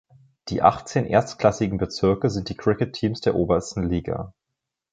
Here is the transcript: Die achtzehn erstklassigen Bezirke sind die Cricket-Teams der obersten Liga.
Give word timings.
Die 0.49 0.63
achtzehn 0.63 1.05
erstklassigen 1.05 1.77
Bezirke 1.77 2.31
sind 2.31 2.49
die 2.49 2.57
Cricket-Teams 2.57 3.21
der 3.21 3.35
obersten 3.35 3.83
Liga. 3.87 4.33